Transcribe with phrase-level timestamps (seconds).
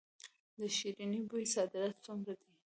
[0.59, 2.51] د شیرین بویې صادرات څومره دي؟